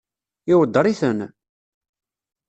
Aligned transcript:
Iweddeṛ-iten? 0.51 1.19